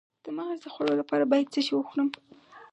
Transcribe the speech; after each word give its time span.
د 0.23 0.25
مغز 0.37 0.59
د 0.63 0.67
خوړو 0.73 0.93
لپاره 1.01 1.23
باید 1.31 1.51
څه 1.53 1.59
شی 1.65 1.73
وخورم؟ 1.75 2.09